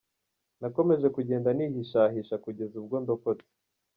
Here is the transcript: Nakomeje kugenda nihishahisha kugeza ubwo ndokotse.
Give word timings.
Nakomeje 0.61 1.07
kugenda 1.15 1.49
nihishahisha 1.57 2.35
kugeza 2.43 2.73
ubwo 2.81 2.95
ndokotse. 3.03 3.49